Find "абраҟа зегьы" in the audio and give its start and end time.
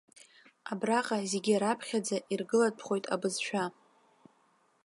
0.71-1.53